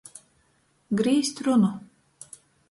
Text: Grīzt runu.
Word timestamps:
Grīzt 1.01 1.43
runu. 1.49 1.71